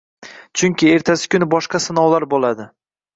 Chunki 0.61 0.87
ertasi 0.93 1.29
kuni 1.33 1.47
boshqa 1.51 1.81
sinovlar 1.83 2.25
bo'ladi 2.33 2.67